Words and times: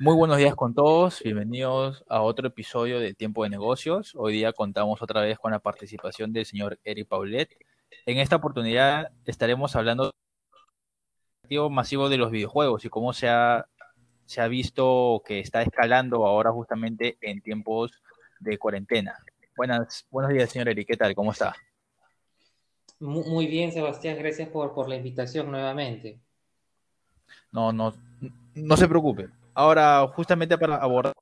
Muy 0.00 0.16
buenos 0.16 0.38
días 0.38 0.56
con 0.56 0.74
todos, 0.74 1.22
bienvenidos 1.22 2.04
a 2.08 2.20
otro 2.20 2.48
episodio 2.48 2.98
de 2.98 3.14
Tiempo 3.14 3.44
de 3.44 3.50
Negocios. 3.50 4.12
Hoy 4.16 4.32
día 4.32 4.52
contamos 4.52 5.00
otra 5.00 5.20
vez 5.20 5.38
con 5.38 5.52
la 5.52 5.60
participación 5.60 6.32
del 6.32 6.44
señor 6.44 6.80
Eric 6.82 7.06
Paulet. 7.06 7.56
En 8.04 8.18
esta 8.18 8.34
oportunidad 8.34 9.12
estaremos 9.24 9.76
hablando 9.76 10.10
del 11.48 11.70
masivo 11.70 12.08
de 12.08 12.16
los 12.16 12.32
videojuegos 12.32 12.84
y 12.84 12.88
cómo 12.88 13.12
se 13.12 13.28
ha, 13.28 13.66
se 14.26 14.40
ha 14.40 14.48
visto 14.48 15.22
que 15.24 15.38
está 15.38 15.62
escalando 15.62 16.26
ahora 16.26 16.50
justamente 16.50 17.16
en 17.20 17.40
tiempos 17.40 17.92
de 18.40 18.58
cuarentena. 18.58 19.16
Buenas, 19.56 20.08
buenos 20.10 20.32
días, 20.32 20.50
señor 20.50 20.70
Eric, 20.70 20.88
¿qué 20.88 20.96
tal? 20.96 21.14
¿Cómo 21.14 21.30
está? 21.30 21.54
Muy 22.98 23.46
bien, 23.46 23.70
Sebastián, 23.70 24.18
gracias 24.18 24.48
por, 24.48 24.74
por 24.74 24.88
la 24.88 24.96
invitación 24.96 25.52
nuevamente. 25.52 26.18
No, 27.52 27.72
no, 27.72 27.94
no 28.56 28.76
se 28.76 28.88
preocupe. 28.88 29.28
Ahora, 29.54 30.06
justamente 30.08 30.58
para 30.58 30.76
abordar, 30.76 31.12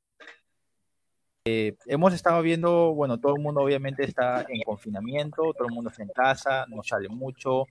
eh, 1.44 1.76
hemos 1.86 2.14
estado 2.14 2.40
viendo, 2.40 2.94
bueno, 2.94 3.18
todo 3.18 3.34
el 3.36 3.42
mundo 3.42 3.62
obviamente 3.62 4.04
está 4.04 4.46
en 4.48 4.62
confinamiento, 4.62 5.52
todo 5.52 5.66
el 5.68 5.74
mundo 5.74 5.90
está 5.90 6.02
en 6.02 6.08
casa, 6.10 6.66
no 6.68 6.82
sale 6.82 7.08
mucho. 7.08 7.66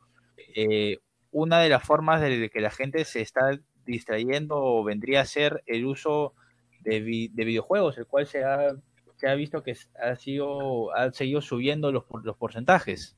Eh, 0.56 0.98
una 1.32 1.62
de 1.62 1.70
las 1.70 1.84
formas 1.84 2.22
de 2.22 2.50
que 2.50 2.60
la 2.60 2.70
gente 2.70 3.06
se 3.06 3.22
está 3.22 3.58
distrayendo 3.86 4.84
vendría 4.84 5.22
a 5.22 5.26
ser 5.26 5.64
el 5.66 5.86
uso 5.86 6.34
de, 6.82 7.00
videojuegos, 7.00 7.98
el 7.98 8.06
cual 8.06 8.28
se 8.28 8.44
ha, 8.44 8.76
se 9.16 9.30
ha 9.30 9.34
visto 9.36 9.64
que 9.64 9.76
ha, 10.02 10.16
sido, 10.16 10.94
ha 10.94 11.12
seguido 11.12 11.42
subiendo 11.42 11.92
los, 11.92 12.04
los 12.24 12.38
porcentajes. 12.38 13.16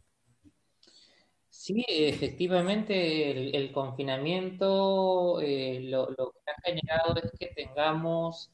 Sí, 1.56 1.86
efectivamente, 1.88 3.56
el, 3.56 3.72
confinamiento 3.72 5.40
eh, 5.40 5.82
lo, 5.84 6.08
que 6.08 6.52
ha 6.52 6.62
generado 6.64 7.16
es 7.24 7.32
que 7.40 7.46
tengamos 7.56 8.52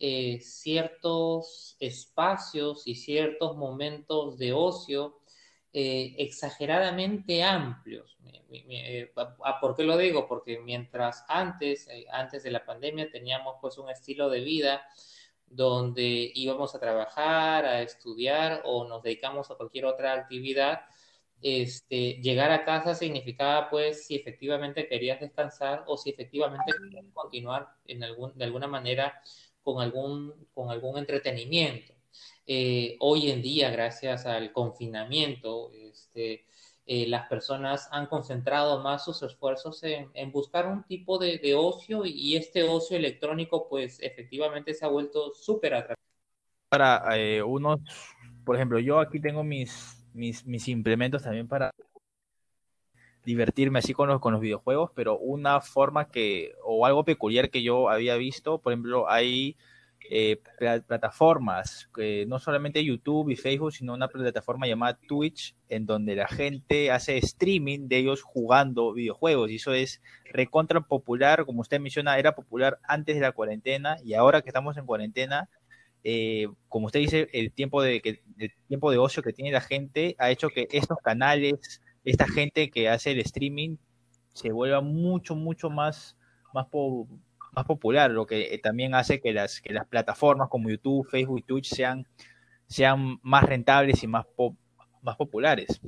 eh, 0.00 0.40
ciertos 0.40 1.76
espacios 1.78 2.82
y 2.86 2.96
ciertos 2.96 3.56
momentos 3.56 4.36
de 4.36 4.52
ocio 4.52 5.20
eh, 5.72 6.16
exageradamente 6.18 7.44
amplios. 7.44 8.18
¿Por 9.60 9.76
qué 9.76 9.84
lo 9.84 9.96
digo? 9.96 10.26
Porque 10.26 10.58
mientras 10.58 11.24
antes, 11.28 11.88
antes 12.12 12.42
de 12.42 12.50
la 12.50 12.64
pandemia, 12.66 13.10
teníamos 13.12 13.56
pues 13.60 13.78
un 13.78 13.90
estilo 13.90 14.28
de 14.28 14.40
vida 14.40 14.82
donde 15.46 16.32
íbamos 16.34 16.74
a 16.74 16.80
trabajar, 16.80 17.64
a 17.64 17.82
estudiar 17.82 18.62
o 18.64 18.88
nos 18.88 19.02
dedicamos 19.04 19.50
a 19.50 19.54
cualquier 19.54 19.84
otra 19.84 20.14
actividad, 20.14 20.80
este, 21.42 22.20
llegar 22.22 22.50
a 22.50 22.64
casa 22.64 22.94
significaba 22.94 23.70
pues 23.70 24.06
si 24.06 24.16
efectivamente 24.16 24.86
querías 24.88 25.20
descansar 25.20 25.84
o 25.86 25.96
si 25.96 26.10
efectivamente 26.10 26.72
querías 26.80 27.06
continuar 27.12 27.68
en 27.86 28.04
algún, 28.04 28.36
de 28.36 28.44
alguna 28.44 28.66
manera 28.66 29.20
con 29.62 29.82
algún, 29.82 30.34
con 30.54 30.70
algún 30.70 30.98
entretenimiento. 30.98 31.94
Eh, 32.46 32.96
hoy 33.00 33.30
en 33.30 33.42
día, 33.42 33.70
gracias 33.70 34.26
al 34.26 34.52
confinamiento, 34.52 35.70
este, 35.72 36.46
eh, 36.86 37.06
las 37.06 37.28
personas 37.28 37.88
han 37.92 38.06
concentrado 38.06 38.82
más 38.82 39.04
sus 39.04 39.22
esfuerzos 39.22 39.80
en, 39.84 40.32
buscar 40.32 40.66
un 40.66 40.82
tipo 40.84 41.18
de, 41.18 41.54
ocio 41.54 42.04
y, 42.04 42.36
este 42.36 42.64
ocio 42.64 42.96
electrónico 42.96 43.68
pues 43.68 44.00
efectivamente 44.00 44.74
se 44.74 44.84
ha 44.84 44.88
vuelto 44.88 45.32
súper 45.32 45.74
atractivo. 45.74 46.08
Para 46.68 47.02
eh, 47.16 47.42
unos, 47.42 47.80
por 48.44 48.56
ejemplo, 48.56 48.78
yo 48.80 48.98
aquí 48.98 49.20
tengo 49.20 49.44
mis 49.44 49.99
mis, 50.14 50.46
mis 50.46 50.68
implementos 50.68 51.22
también 51.22 51.48
para 51.48 51.70
divertirme 53.24 53.78
así 53.78 53.92
con 53.92 54.08
los, 54.08 54.20
con 54.20 54.32
los 54.32 54.40
videojuegos, 54.40 54.90
pero 54.94 55.18
una 55.18 55.60
forma 55.60 56.08
que, 56.08 56.54
o 56.64 56.86
algo 56.86 57.04
peculiar 57.04 57.50
que 57.50 57.62
yo 57.62 57.90
había 57.90 58.16
visto, 58.16 58.58
por 58.58 58.72
ejemplo, 58.72 59.10
hay 59.10 59.56
eh, 60.08 60.40
plataformas, 60.86 61.88
que 61.94 62.24
no 62.26 62.38
solamente 62.38 62.84
YouTube 62.84 63.30
y 63.30 63.36
Facebook, 63.36 63.72
sino 63.72 63.94
una 63.94 64.08
plataforma 64.08 64.66
llamada 64.66 64.98
Twitch, 65.06 65.54
en 65.68 65.86
donde 65.86 66.16
la 66.16 66.26
gente 66.26 66.90
hace 66.90 67.18
streaming 67.18 67.86
de 67.86 67.98
ellos 67.98 68.22
jugando 68.22 68.92
videojuegos, 68.92 69.50
y 69.50 69.56
eso 69.56 69.72
es 69.74 70.00
recontra 70.24 70.80
popular, 70.80 71.44
como 71.44 71.60
usted 71.60 71.78
menciona, 71.78 72.18
era 72.18 72.34
popular 72.34 72.78
antes 72.82 73.16
de 73.16 73.20
la 73.20 73.32
cuarentena, 73.32 73.98
y 74.02 74.14
ahora 74.14 74.42
que 74.42 74.48
estamos 74.48 74.76
en 74.78 74.86
cuarentena, 74.86 75.48
eh, 76.04 76.48
como 76.68 76.86
usted 76.86 77.00
dice, 77.00 77.28
el 77.32 77.52
tiempo 77.52 77.82
de, 77.82 78.00
que, 78.00 78.22
el 78.38 78.52
tiempo 78.68 78.90
de 78.90 78.98
ocio 78.98 79.22
que 79.22 79.32
tiene 79.32 79.52
la 79.52 79.60
gente 79.60 80.16
ha 80.18 80.30
hecho 80.30 80.48
que 80.48 80.68
estos 80.72 80.98
canales, 80.98 81.80
esta 82.04 82.26
gente 82.26 82.70
que 82.70 82.88
hace 82.88 83.12
el 83.12 83.20
streaming, 83.20 83.76
se 84.32 84.52
vuelva 84.52 84.80
mucho, 84.80 85.34
mucho 85.34 85.70
más, 85.70 86.16
popular, 87.66 88.10
lo 88.10 88.26
que 88.26 88.58
también 88.62 88.94
hace 88.94 89.20
que 89.20 89.32
las, 89.32 89.60
que 89.60 89.72
las 89.72 89.86
plataformas 89.86 90.48
como 90.48 90.70
YouTube, 90.70 91.08
Facebook 91.08 91.40
y 91.40 91.42
Twitch 91.42 91.74
sean, 91.74 92.06
sean 92.66 93.18
más 93.22 93.44
rentables 93.44 94.02
y 94.02 94.06
más, 94.06 94.26
más 95.02 95.16
populares. 95.16 95.80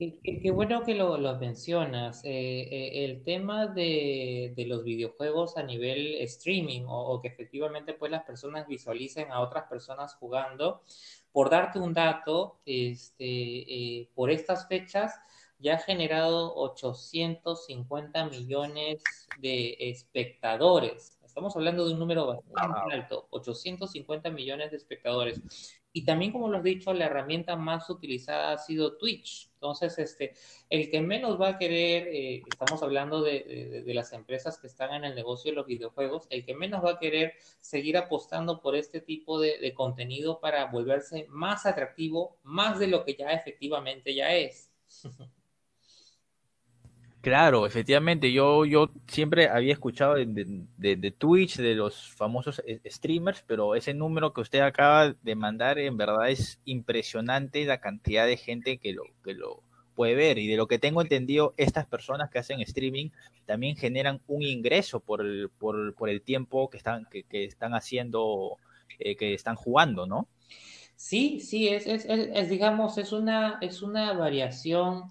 Qué, 0.00 0.50
bueno 0.50 0.82
que 0.82 0.94
lo, 0.94 1.18
mencionas. 1.38 2.24
Eh, 2.24 2.30
eh, 2.30 3.04
el 3.04 3.22
tema 3.22 3.66
de, 3.66 4.54
los 4.66 4.82
videojuegos 4.82 5.58
a 5.58 5.62
nivel 5.62 6.14
streaming 6.22 6.84
o, 6.88 7.20
que 7.20 7.28
efectivamente 7.28 7.92
pues 7.92 8.10
las 8.10 8.24
personas 8.24 8.66
visualicen 8.66 9.30
a 9.30 9.40
otras 9.40 9.68
personas 9.68 10.14
jugando. 10.14 10.82
Por 11.32 11.50
darte 11.50 11.78
un 11.78 11.92
dato, 11.92 12.60
este, 12.64 13.24
eh, 13.24 14.08
por 14.14 14.30
estas 14.30 14.66
fechas 14.68 15.14
ya 15.58 15.74
ha 15.74 15.78
generado 15.78 16.54
850 16.54 18.24
millones 18.24 19.02
de 19.38 19.76
espectadores. 19.80 21.18
Estamos 21.22 21.54
hablando 21.56 21.86
de 21.86 21.92
un 21.92 21.98
número 21.98 22.26
bastante 22.26 22.94
alto, 22.94 23.26
850 23.30 24.30
millones 24.30 24.70
de 24.70 24.78
espectadores. 24.78 25.42
Y 25.92 26.04
también, 26.04 26.30
como 26.30 26.48
lo 26.48 26.58
has 26.58 26.64
dicho, 26.64 26.92
la 26.92 27.06
herramienta 27.06 27.56
más 27.56 27.90
utilizada 27.90 28.52
ha 28.52 28.58
sido 28.58 28.96
Twitch. 28.96 29.50
Entonces, 29.54 29.98
este, 29.98 30.34
el 30.68 30.88
que 30.90 31.00
menos 31.00 31.40
va 31.40 31.48
a 31.48 31.58
querer, 31.58 32.08
eh, 32.08 32.42
estamos 32.48 32.82
hablando 32.82 33.22
de, 33.22 33.82
las 33.86 34.12
empresas 34.12 34.58
que 34.58 34.68
están 34.68 34.94
en 34.94 35.04
el 35.04 35.14
negocio 35.14 35.50
de 35.50 35.56
los 35.56 35.66
videojuegos, 35.66 36.26
el 36.30 36.44
que 36.44 36.54
menos 36.54 36.84
va 36.84 36.92
a 36.92 36.98
querer 36.98 37.34
seguir 37.60 37.96
apostando 37.96 38.60
por 38.60 38.76
este 38.76 39.00
tipo 39.00 39.40
de 39.40 39.74
contenido 39.74 40.38
para 40.40 40.66
volverse 40.66 41.26
más 41.28 41.66
atractivo, 41.66 42.38
más 42.44 42.78
de 42.78 42.86
lo 42.86 43.04
que 43.04 43.14
ya 43.14 43.32
efectivamente 43.32 44.14
ya 44.14 44.34
es. 44.34 44.70
Claro, 47.20 47.66
efectivamente, 47.66 48.32
yo, 48.32 48.64
yo 48.64 48.90
siempre 49.06 49.48
había 49.50 49.74
escuchado 49.74 50.14
de, 50.14 50.64
de, 50.78 51.10
Twitch, 51.10 51.58
de 51.58 51.74
los 51.74 52.08
famosos 52.14 52.62
eh, 52.66 52.80
streamers, 52.86 53.44
pero 53.46 53.74
ese 53.74 53.92
número 53.92 54.32
que 54.32 54.40
usted 54.40 54.60
acaba 54.60 55.12
de 55.12 55.34
mandar 55.34 55.78
en 55.78 55.98
verdad 55.98 56.30
es 56.30 56.60
impresionante 56.64 57.62
la 57.66 57.78
cantidad 57.78 58.26
de 58.26 58.38
gente 58.38 58.78
que 58.78 58.94
lo, 58.94 59.02
que 59.22 59.34
lo 59.34 59.62
puede 59.94 60.14
ver. 60.14 60.38
Y 60.38 60.46
de 60.46 60.56
lo 60.56 60.66
que 60.66 60.78
tengo 60.78 61.02
entendido, 61.02 61.52
estas 61.58 61.84
personas 61.84 62.30
que 62.30 62.38
hacen 62.38 62.60
streaming 62.60 63.10
también 63.44 63.76
generan 63.76 64.22
un 64.26 64.42
ingreso 64.42 65.00
por 65.00 65.20
el, 65.20 65.50
por, 65.50 65.94
por 65.94 66.08
el 66.08 66.22
tiempo 66.22 66.70
que 66.70 66.78
están, 66.78 67.04
que, 67.10 67.24
que 67.24 67.44
están 67.44 67.74
haciendo, 67.74 68.56
eh, 68.98 69.14
que 69.16 69.34
están 69.34 69.56
jugando, 69.56 70.06
¿no? 70.06 70.26
Sí, 70.96 71.40
sí, 71.40 71.68
es, 71.68 71.86
es, 71.86 72.06
es, 72.08 72.48
digamos, 72.48 72.96
es 72.96 73.12
una, 73.12 73.58
es 73.60 73.82
una 73.82 74.14
variación 74.14 75.04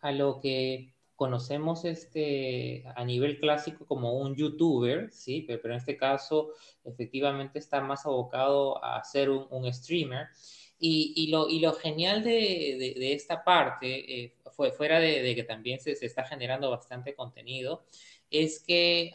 a 0.00 0.10
lo 0.10 0.40
que 0.40 0.91
conocemos 1.22 1.84
este, 1.84 2.82
a 2.96 3.04
nivel 3.04 3.38
clásico 3.38 3.86
como 3.86 4.14
un 4.14 4.34
youtuber, 4.34 5.08
¿sí? 5.12 5.44
Pero, 5.46 5.60
en 5.66 5.76
este 5.76 5.96
caso 5.96 6.50
efectivamente 6.84 7.60
está 7.60 7.80
más 7.80 8.06
abocado 8.06 8.84
a 8.84 9.04
ser 9.04 9.30
un, 9.30 9.72
streamer. 9.72 10.26
Y, 10.80 11.28
lo, 11.30 11.48
y, 11.48 11.60
lo, 11.60 11.74
genial 11.74 12.24
de, 12.24 12.96
de, 12.98 13.12
esta 13.12 13.44
parte, 13.44 14.24
eh, 14.24 14.34
fue, 14.50 14.72
fuera 14.72 14.98
de, 14.98 15.32
que 15.36 15.44
también 15.44 15.78
se, 15.78 15.94
se, 15.94 16.06
está 16.06 16.24
generando 16.24 16.70
bastante 16.70 17.14
contenido, 17.14 17.84
es 18.28 18.64
que 18.66 19.12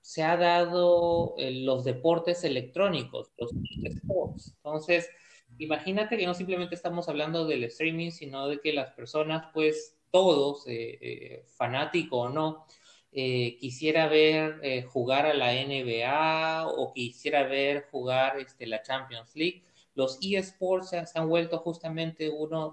se 0.00 0.22
ha 0.22 0.36
dado 0.36 1.34
eh, 1.36 1.50
los 1.50 1.82
deportes 1.82 2.44
electrónicos, 2.44 3.32
los 3.38 3.50
sports. 3.96 4.54
Entonces, 4.58 5.10
imagínate 5.58 6.16
que 6.16 6.26
no 6.26 6.34
simplemente 6.34 6.76
estamos 6.76 7.08
hablando 7.08 7.44
del 7.44 7.64
streaming, 7.64 8.12
sino 8.12 8.46
de 8.46 8.60
que 8.60 8.72
las 8.72 8.92
personas 8.92 9.46
pues 9.52 9.96
todos, 10.12 10.66
eh, 10.68 10.98
eh, 11.00 11.44
fanático 11.56 12.18
o 12.18 12.28
no, 12.28 12.66
eh, 13.12 13.56
quisiera 13.58 14.06
ver 14.08 14.84
jugar 14.86 15.26
a 15.26 15.34
la 15.34 15.52
NBA 15.54 16.66
o 16.68 16.92
quisiera 16.92 17.42
ver 17.44 17.86
jugar 17.90 18.38
este, 18.38 18.66
la 18.66 18.82
Champions 18.82 19.34
League, 19.34 19.64
los 19.94 20.18
eSports 20.22 20.90
se, 20.90 21.18
han 21.18 21.28
vuelto 21.28 21.58
justamente 21.58 22.30
uno, 22.30 22.70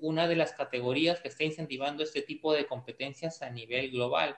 una 0.00 0.26
de 0.28 0.36
las 0.36 0.52
categorías 0.52 1.20
que 1.20 1.28
está 1.28 1.44
incentivando 1.44 2.02
este 2.02 2.22
tipo 2.22 2.54
de 2.54 2.66
competencias 2.66 3.42
a 3.42 3.50
nivel 3.50 3.90
global. 3.90 4.36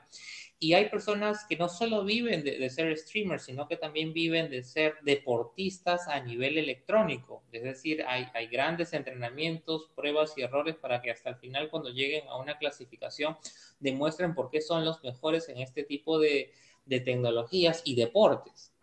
Y 0.63 0.75
hay 0.75 0.91
personas 0.91 1.47
que 1.49 1.57
no 1.57 1.71
solo 1.71 2.05
viven 2.05 2.45
de, 2.45 2.69
ser 2.69 2.95
streamers, 2.97 3.45
sino 3.45 3.67
que 3.67 3.79
también 3.79 4.13
viven 4.13 4.51
de 4.51 4.63
ser 4.63 4.97
deportistas 5.01 6.07
a 6.07 6.21
nivel 6.21 6.59
electrónico. 6.59 7.43
Es 7.51 7.63
decir, 7.63 8.05
hay, 8.07 8.27
hay 8.35 8.47
grandes 8.49 8.93
entrenamientos, 8.93 9.91
pruebas 9.97 10.37
y 10.37 10.43
errores 10.43 10.77
para 10.77 11.01
que 11.01 11.11
hasta 11.11 11.31
el 11.31 11.37
final, 11.37 11.71
cuando 11.71 11.89
lleguen 11.89 12.29
a 12.29 12.37
una 12.37 12.59
clasificación, 12.59 13.39
demuestren 13.79 14.35
por 14.35 14.51
qué 14.51 14.61
son 14.61 14.85
los 14.85 15.03
mejores 15.03 15.49
en 15.49 15.59
este 15.59 15.83
tipo 15.83 16.19
de, 16.19 16.53
de 16.85 17.01
tecnologías 17.01 17.81
y 17.87 17.95
deportes. 17.95 18.75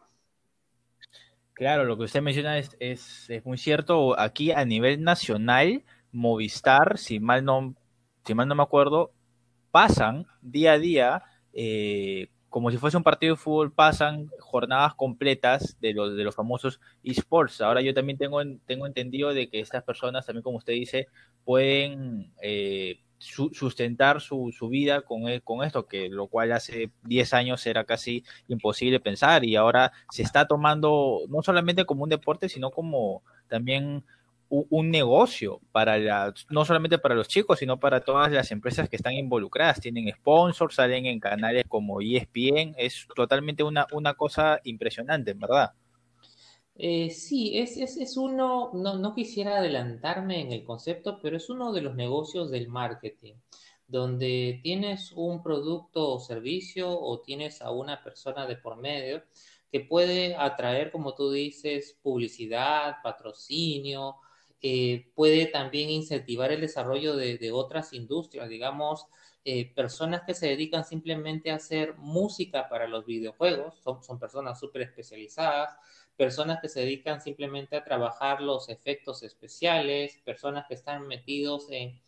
Claro, 1.53 1.85
lo 1.85 1.95
que 1.95 2.05
usted 2.05 2.21
menciona 2.21 2.57
es, 2.57 2.75
es, 2.79 3.29
es 3.29 3.45
muy 3.45 3.59
cierto. 3.59 4.19
Aquí 4.19 4.51
a 4.51 4.65
nivel 4.65 5.03
nacional, 5.03 5.83
Movistar, 6.11 6.97
si 6.97 7.19
mal 7.19 7.45
no, 7.45 7.75
si 8.25 8.33
mal 8.33 8.47
no 8.47 8.55
me 8.55 8.63
acuerdo, 8.63 9.11
pasan 9.69 10.25
día 10.41 10.73
a 10.73 10.79
día, 10.79 11.23
eh, 11.59 12.29
como 12.49 12.69
si 12.69 12.77
fuese 12.77 12.97
un 12.97 13.03
partido 13.03 13.33
de 13.33 13.41
fútbol, 13.41 13.73
pasan 13.73 14.29
jornadas 14.39 14.93
completas 14.93 15.75
de 15.81 15.93
los, 15.93 16.15
de 16.15 16.23
los 16.23 16.35
famosos 16.35 16.79
esports. 17.03 17.61
Ahora 17.61 17.81
yo 17.81 17.95
también 17.95 18.19
tengo, 18.19 18.39
tengo 18.67 18.85
entendido 18.85 19.33
de 19.33 19.49
que 19.49 19.59
estas 19.59 19.83
personas, 19.83 20.25
también 20.27 20.43
como 20.43 20.57
usted 20.57 20.73
dice, 20.73 21.07
pueden 21.43 22.31
eh, 22.43 22.99
sustentar 23.17 24.21
su, 24.21 24.53
su 24.55 24.69
vida 24.69 25.01
con, 25.01 25.27
e, 25.27 25.41
con 25.41 25.63
esto, 25.63 25.87
que 25.87 26.09
lo 26.09 26.27
cual 26.27 26.51
hace 26.51 26.91
10 27.05 27.33
años 27.33 27.65
era 27.65 27.85
casi 27.85 28.23
imposible 28.47 28.99
pensar 28.99 29.43
y 29.43 29.55
ahora 29.55 29.91
se 30.11 30.21
está 30.21 30.47
tomando 30.47 31.21
no 31.29 31.41
solamente 31.41 31.85
como 31.85 32.03
un 32.03 32.09
deporte, 32.09 32.49
sino 32.49 32.69
como 32.69 33.23
también 33.47 34.03
un 34.49 34.89
negocio 34.91 35.59
para 35.71 35.97
la, 35.97 36.33
no 36.49 36.65
solamente 36.65 36.97
para 36.97 37.15
los 37.15 37.27
chicos, 37.27 37.59
sino 37.59 37.79
para 37.79 38.01
todas 38.01 38.31
las 38.31 38.51
empresas 38.51 38.89
que 38.89 38.95
están 38.95 39.13
involucradas. 39.13 39.81
Tienen 39.81 40.11
sponsors, 40.13 40.75
salen 40.75 41.05
en 41.05 41.19
canales 41.19 41.65
como 41.67 42.01
ESPN, 42.01 42.75
es 42.77 43.07
totalmente 43.15 43.63
una, 43.63 43.87
una 43.91 44.13
cosa 44.13 44.59
impresionante, 44.63 45.33
¿verdad? 45.33 45.73
Eh, 46.75 47.09
sí, 47.09 47.57
es, 47.57 47.75
es, 47.77 47.97
es 47.97 48.17
uno, 48.17 48.71
no, 48.73 48.97
no, 48.99 49.15
quisiera 49.15 49.57
adelantarme 49.57 50.41
en 50.41 50.51
el 50.51 50.63
concepto, 50.63 51.19
pero 51.21 51.37
es 51.37 51.49
uno 51.49 51.73
de 51.73 51.81
los 51.81 51.95
negocios 51.95 52.51
del 52.51 52.67
marketing, 52.67 53.33
donde 53.87 54.59
tienes 54.61 55.11
un 55.13 55.41
producto 55.41 56.11
o 56.13 56.19
servicio 56.19 56.87
o 56.89 57.21
tienes 57.21 57.63
a 57.63 57.71
una 57.71 58.03
persona 58.03 58.45
de 58.45 58.57
por 58.57 58.77
medio 58.77 59.23
que 59.71 59.81
puede 59.81 60.35
atraer, 60.35 60.91
como 60.91 61.15
tú 61.15 61.31
dices, 61.31 61.97
publicidad, 62.01 62.97
patrocinio, 63.03 64.17
eh, 64.61 65.11
puede 65.13 65.45
también 65.45 65.89
incentivar 65.89 66.51
el 66.51 66.61
desarrollo 66.61 67.15
de, 67.15 67.51
otras 67.51 67.93
industrias, 67.93 68.49
digamos, 68.49 69.05
eh, 69.45 69.71
personas 69.73 70.23
que 70.25 70.33
se 70.33 70.47
dedican 70.47 70.83
simplemente 70.83 71.51
a 71.51 71.55
hacer 71.55 71.95
música 71.97 72.67
para 72.67 72.87
los 72.87 73.05
videojuegos, 73.05 73.75
son, 73.83 74.03
son 74.03 74.19
personas 74.19 74.59
súper 74.59 74.81
especializadas, 74.81 75.75
personas 76.15 76.59
que 76.59 76.69
se 76.69 76.79
dedican 76.79 77.21
simplemente 77.21 77.75
a 77.75 77.83
trabajar 77.83 78.41
los 78.41 78.67
efectos 78.69 79.21
especiales, 79.21 80.19
personas 80.25 80.65
que 80.67 80.73
están 80.73 81.07
metidos 81.07 81.67
en, 81.69 82.01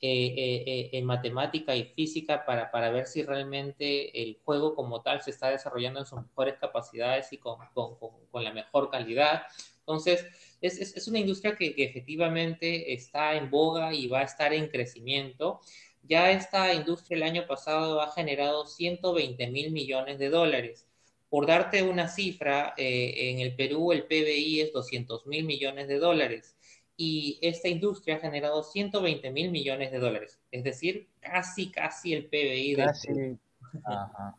eh, 0.00 0.90
en 0.92 1.04
matemática 1.04 1.74
y 1.74 1.86
física 1.86 2.44
para, 2.46 2.70
para, 2.70 2.90
ver 2.90 3.06
si 3.06 3.24
realmente 3.24 4.22
el 4.22 4.38
juego 4.44 4.76
como 4.76 5.02
tal 5.02 5.22
se 5.22 5.32
está 5.32 5.50
desarrollando 5.50 6.00
en 6.00 6.06
sus 6.06 6.22
mejores 6.22 6.54
capacidades 6.60 7.32
y 7.32 7.38
con, 7.38 7.58
con, 7.74 7.96
con 7.96 8.44
la 8.44 8.52
mejor 8.52 8.90
calidad. 8.90 9.42
Entonces, 9.80 10.26
es, 10.66 10.78
es, 10.78 10.96
es 10.96 11.08
una 11.08 11.18
industria 11.18 11.56
que, 11.56 11.74
que, 11.74 11.84
efectivamente 11.84 12.92
está 12.92 13.34
en 13.34 13.50
boga 13.50 13.94
y 13.94 14.08
va 14.08 14.20
a 14.20 14.24
estar 14.24 14.52
en 14.52 14.68
crecimiento. 14.68 15.60
Ya 16.02 16.30
esta 16.30 16.72
industria 16.74 17.16
el 17.16 17.22
año 17.22 17.46
pasado 17.46 18.00
ha 18.00 18.12
generado 18.12 18.66
120 18.66 19.46
mil 19.50 19.72
millones 19.72 20.18
de 20.18 20.28
dólares. 20.28 20.86
Por 21.28 21.46
darte 21.46 21.82
una 21.82 22.08
cifra, 22.08 22.74
eh, 22.76 23.30
en 23.30 23.40
el 23.40 23.56
Perú 23.56 23.92
el 23.92 24.04
PBI 24.04 24.60
es 24.60 24.72
200 24.72 25.26
mil 25.26 25.44
millones 25.44 25.88
de 25.88 25.98
dólares 25.98 26.56
y 26.96 27.38
esta 27.42 27.68
industria 27.68 28.16
ha 28.16 28.20
generado 28.20 28.62
120 28.62 29.30
mil 29.30 29.50
millones 29.50 29.92
de 29.92 29.98
dólares, 29.98 30.40
es 30.50 30.64
decir, 30.64 31.08
casi, 31.20 31.70
casi 31.70 32.14
el 32.14 32.26
PBI 32.26 32.76
casi. 32.76 33.12
del 33.12 33.38
Ajá. 33.84 34.34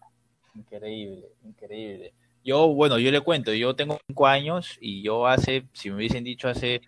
Increíble, 0.55 1.27
increíble. 1.43 2.13
Yo, 2.47 2.69
bueno, 2.73 2.97
yo 2.97 3.11
le 3.11 3.19
cuento, 3.19 3.53
yo 3.53 3.75
tengo 3.75 3.99
cinco 4.07 4.25
años 4.25 4.77
y 4.79 5.03
yo 5.03 5.27
hace, 5.27 5.67
si 5.73 5.89
me 5.89 5.97
hubiesen 5.97 6.23
dicho 6.23 6.47
hace 6.47 6.79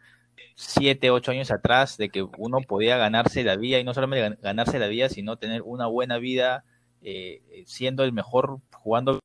siete, 0.56 1.12
ocho 1.12 1.32
años 1.32 1.52
atrás 1.52 1.98
de 1.98 2.08
que 2.10 2.24
uno 2.38 2.62
podía 2.62 2.96
ganarse 2.96 3.44
la 3.44 3.58
vida 3.58 3.78
y 3.78 3.84
no 3.84 3.94
solamente 3.94 4.38
ganarse 4.42 4.80
la 4.80 4.88
vida, 4.88 5.10
sino 5.10 5.36
tener 5.36 5.62
una 5.64 5.88
buena 5.88 6.18
vida 6.18 6.64
eh, 7.02 7.42
siendo 7.66 8.06
el 8.06 8.14
mejor 8.14 8.62
jugando 8.72 9.20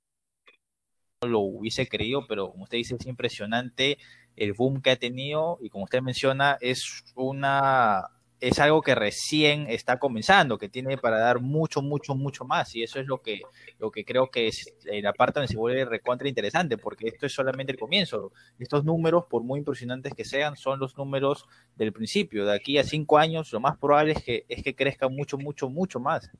lo 1.23 1.39
hubiese 1.39 1.87
creído, 1.89 2.27
pero 2.27 2.51
como 2.51 2.65
usted 2.65 2.79
dice, 2.79 2.97
es 2.99 3.07
impresionante 3.07 3.99
el 4.35 4.55
boom 4.55 4.83
que 4.83 4.91
ha 4.91 4.97
tenido 4.97 5.59
y 5.63 5.69
como 5.71 5.85
usted 5.85 6.03
menciona, 6.03 6.59
es 6.61 7.05
una 7.15 8.11
es 8.41 8.59
algo 8.59 8.83
que 8.83 8.95
recién 8.95 9.67
está 9.69 9.99
comenzando, 9.99 10.59
que 10.59 10.69
tiene 10.69 10.99
para 10.99 11.19
dar 11.19 11.41
mucho, 11.41 11.83
mucho, 11.83 12.15
mucho 12.15 12.45
más. 12.45 12.75
Y 12.75 12.83
eso 12.83 13.01
es 13.01 13.07
lo 13.07 13.23
que, 13.23 13.41
lo 13.79 13.91
que 13.91 14.05
creo 14.05 14.31
que 14.31 14.49
es 14.49 14.75
eh, 14.87 15.01
la 15.01 15.13
parte 15.13 15.41
donde 15.41 15.53
se 15.53 15.57
vuelve 15.57 15.85
recontra 15.85 16.29
interesante, 16.29 16.77
porque 16.77 17.09
esto 17.09 17.27
es 17.27 17.33
solamente 17.33 17.73
el 17.73 17.79
comienzo. 17.79 18.33
Estos 18.59 18.85
números, 18.85 19.25
por 19.29 19.43
muy 19.43 19.61
impresionantes 19.61 20.13
que 20.15 20.25
sean, 20.25 20.57
son 20.57 20.79
los 20.79 20.97
números 20.97 21.47
del 21.77 21.93
principio. 21.93 22.45
De 22.45 22.55
aquí 22.55 22.79
a 22.79 22.85
cinco 22.85 23.19
años, 23.19 23.53
lo 23.53 23.61
más 23.61 23.79
probable 23.79 24.13
es 24.13 24.23
que, 24.23 24.45
es 24.49 24.63
que 24.63 24.75
crezca 24.75 25.09
mucho, 25.09 25.39
mucho, 25.39 25.71
mucho 25.71 26.01
más. 26.01 26.31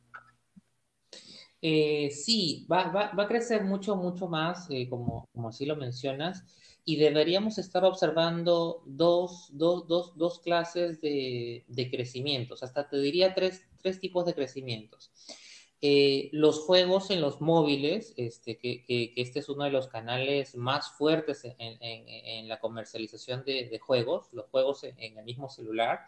Eh, 1.66 2.11
sí, 2.11 2.66
va, 2.70 2.88
va, 2.88 3.12
va, 3.19 3.22
a 3.22 3.26
crecer 3.26 3.64
mucho, 3.64 3.96
mucho 3.96 4.28
más, 4.28 4.66
eh, 4.69 4.87
como, 4.87 5.31
como 5.32 5.49
así 5.49 5.64
lo 5.64 5.76
mencionas 5.76 6.44
y 6.84 6.96
deberíamos 6.96 7.56
estar 7.56 7.87
observando 7.87 8.82
dos, 8.84 9.49
dos, 9.50 9.88
dos, 9.88 10.14
dos 10.14 10.40
clases 10.40 11.00
de, 11.00 11.64
de, 11.66 11.90
crecimientos, 11.90 12.62
hasta 12.62 12.87
te 12.87 12.99
diría 12.99 13.32
tres, 13.32 13.62
tres 13.81 13.99
tipos 13.99 14.26
de 14.26 14.34
crecimientos. 14.34 15.11
Eh, 15.81 16.28
los 16.32 16.61
juegos 16.61 17.11
en 17.11 17.22
los 17.22 17.40
móviles, 17.40 18.12
este, 18.19 18.58
que, 18.58 18.84
que, 18.84 19.14
este 19.17 19.38
es 19.38 19.49
uno 19.49 19.64
de 19.64 19.70
los 19.70 19.88
canales 19.88 20.56
más 20.56 20.90
fuertes 20.90 21.46
en, 21.46 21.55
en, 21.58 21.78
en 21.81 22.46
la 22.46 22.60
comercialización 22.60 23.43
de, 23.46 23.70
de, 23.70 23.78
juegos, 23.78 24.28
los 24.32 24.50
juegos 24.50 24.84
en, 24.84 25.00
en, 25.00 25.17
el 25.17 25.25
mismo 25.25 25.49
celular. 25.49 26.00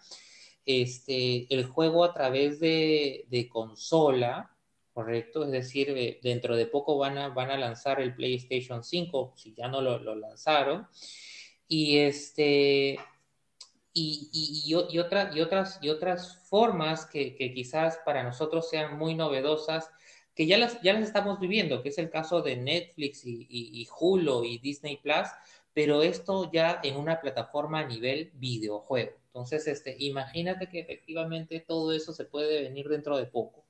Este, 0.66 1.46
el 1.54 1.64
juego 1.64 2.04
a 2.04 2.12
través 2.12 2.60
de, 2.60 3.24
de 3.30 3.48
consola, 3.48 4.55
¿correcto? 4.96 5.44
Es 5.44 5.50
decir, 5.50 5.90
eh, 5.90 6.18
dentro 6.22 6.56
de 6.56 6.64
poco 6.64 6.96
van 6.96 7.18
a, 7.18 7.56
lanzar 7.58 8.00
el 8.00 8.14
PlayStation 8.14 8.82
5, 8.82 9.34
si 9.36 9.52
ya 9.52 9.68
no 9.68 9.82
lo, 9.82 10.14
lanzaron. 10.14 10.88
Y 11.68 11.98
este. 11.98 12.98
Y, 13.92 14.30
y, 14.32 14.98
otra, 14.98 15.30
y, 15.34 15.40
otras, 15.42 15.78
y 15.82 15.90
otras 15.90 16.38
formas 16.48 17.04
que, 17.04 17.34
que, 17.36 17.52
quizás 17.52 17.98
para 18.06 18.22
nosotros 18.22 18.70
sean 18.70 18.96
muy 18.98 19.14
novedosas, 19.14 19.90
que 20.34 20.46
ya 20.46 20.56
las, 20.56 20.80
ya 20.82 20.94
las 20.94 21.02
estamos 21.02 21.40
viviendo, 21.40 21.82
que 21.82 21.90
es 21.90 21.98
el 21.98 22.08
caso 22.08 22.40
de 22.40 22.56
Netflix 22.56 23.26
y, 23.26 23.46
y 23.50 23.86
Hulu 24.00 24.44
y 24.44 24.58
Disney 24.58 24.96
Plus, 24.96 25.28
pero 25.74 26.02
esto 26.02 26.50
ya 26.50 26.80
en 26.82 26.96
una 26.96 27.20
plataforma 27.20 27.80
a 27.80 27.86
nivel 27.86 28.30
videojuego. 28.34 29.12
Entonces, 29.26 29.66
este, 29.66 29.94
imagínate 29.98 30.68
que 30.70 30.80
efectivamente 30.80 31.60
todo 31.60 31.92
eso 31.92 32.14
se 32.14 32.24
puede 32.24 32.62
venir 32.62 32.88
dentro 32.88 33.18
de 33.18 33.26
poco 33.26 33.65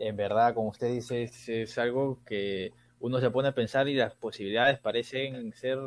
en 0.00 0.16
verdad, 0.16 0.54
como 0.54 0.70
usted 0.70 0.88
dice, 0.88 1.22
es, 1.22 1.48
es, 1.48 1.78
algo 1.78 2.18
que 2.24 2.72
uno 3.00 3.20
se 3.20 3.30
pone 3.30 3.48
a 3.48 3.54
pensar 3.54 3.86
y 3.86 3.94
las 3.94 4.14
posibilidades 4.14 4.78
parecen 4.78 5.52
ser 5.52 5.78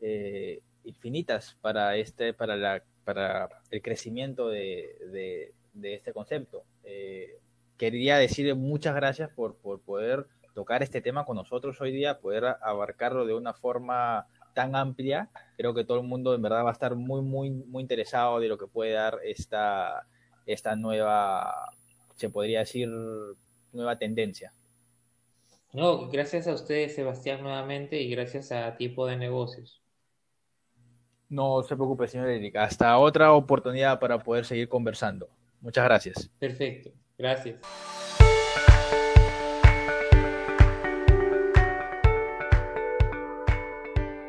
eh, 0.00 0.60
infinitas 0.84 1.56
para 1.60 1.96
este, 1.96 2.34
para 2.34 2.56
la, 2.56 2.82
para 3.04 3.48
el 3.70 3.80
crecimiento 3.80 4.48
de, 4.48 4.96
de, 5.12 5.54
de 5.72 5.94
este 5.94 6.12
concepto. 6.12 6.64
Eh, 6.82 7.38
quería 7.78 8.18
decirle 8.18 8.54
muchas 8.54 8.94
gracias 8.94 9.30
por, 9.30 9.54
por 9.56 9.80
poder 9.80 10.26
tocar 10.54 10.82
este 10.82 11.00
tema 11.00 11.24
con 11.24 11.36
nosotros 11.36 11.80
hoy 11.80 11.92
día, 11.92 12.18
poder 12.20 12.44
abarcarlo 12.60 13.24
de 13.24 13.34
una 13.34 13.54
forma 13.54 14.26
tan 14.54 14.74
amplia. 14.74 15.30
Creo 15.56 15.74
que 15.74 15.84
todo 15.84 16.00
el 16.00 16.06
mundo 16.06 16.34
en 16.34 16.42
verdad 16.42 16.64
va 16.64 16.70
a 16.70 16.72
estar 16.72 16.96
muy, 16.96 17.22
muy, 17.22 17.50
muy 17.50 17.82
interesado 17.82 18.40
de 18.40 18.48
lo 18.48 18.58
que 18.58 18.66
puede 18.66 18.92
dar 18.92 19.18
esta, 19.24 20.06
esta 20.46 20.74
nueva, 20.76 21.70
se 22.16 22.30
podría 22.30 22.60
decir, 22.60 22.88
nueva 23.74 23.98
tendencia. 23.98 24.52
No, 25.72 26.08
gracias 26.08 26.46
a 26.46 26.54
ustedes, 26.54 26.94
Sebastián, 26.94 27.42
nuevamente, 27.42 28.00
y 28.00 28.08
gracias 28.08 28.52
a 28.52 28.76
Tipo 28.76 29.06
de 29.06 29.16
Negocios. 29.16 29.82
No 31.28 31.62
se 31.64 31.74
preocupe, 31.74 32.06
señor 32.06 32.28
Erika. 32.28 32.62
Hasta 32.62 32.96
otra 32.96 33.32
oportunidad 33.32 33.98
para 33.98 34.18
poder 34.18 34.44
seguir 34.44 34.68
conversando. 34.68 35.28
Muchas 35.60 35.84
gracias. 35.84 36.30
Perfecto. 36.38 36.90
Gracias. 37.18 37.56